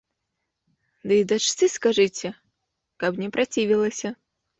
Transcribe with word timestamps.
Ды 1.09 1.13
і 1.21 1.25
дачцы 1.31 1.65
скажыце, 1.73 2.27
каб 3.05 3.21
не 3.25 3.29
працівілася. 3.37 4.09